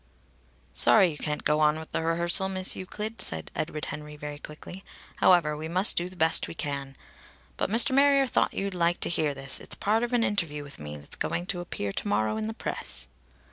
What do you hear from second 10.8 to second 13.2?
that's going to appear to morrow in the press."